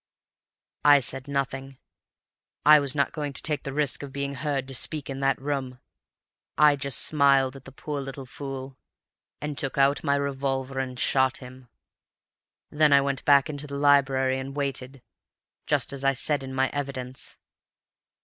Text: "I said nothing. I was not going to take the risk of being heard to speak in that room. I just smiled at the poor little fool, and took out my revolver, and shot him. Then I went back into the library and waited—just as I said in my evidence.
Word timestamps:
"I 0.83 0.99
said 0.99 1.27
nothing. 1.27 1.77
I 2.65 2.79
was 2.79 2.95
not 2.95 3.11
going 3.11 3.33
to 3.33 3.41
take 3.43 3.61
the 3.61 3.71
risk 3.71 4.01
of 4.01 4.11
being 4.11 4.33
heard 4.33 4.67
to 4.67 4.73
speak 4.73 5.11
in 5.11 5.19
that 5.19 5.39
room. 5.39 5.79
I 6.57 6.75
just 6.75 6.97
smiled 7.01 7.55
at 7.55 7.65
the 7.65 7.71
poor 7.71 8.01
little 8.01 8.25
fool, 8.25 8.79
and 9.41 9.55
took 9.59 9.77
out 9.77 10.03
my 10.03 10.15
revolver, 10.15 10.79
and 10.79 10.99
shot 10.99 11.37
him. 11.37 11.67
Then 12.71 12.91
I 12.93 13.01
went 13.01 13.23
back 13.25 13.47
into 13.47 13.67
the 13.67 13.77
library 13.77 14.39
and 14.39 14.55
waited—just 14.57 15.93
as 15.93 16.03
I 16.03 16.15
said 16.15 16.41
in 16.41 16.51
my 16.55 16.69
evidence. 16.69 17.37